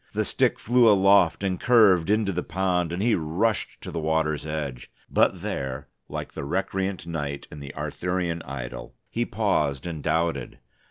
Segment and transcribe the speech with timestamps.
[0.13, 4.47] The stick flew aloft and curved into the pond, and he rushed to the water's
[4.47, 4.89] edge.
[5.11, 10.57] But there, like the recreant knight in the Arthurian idyl, he paused and doubted.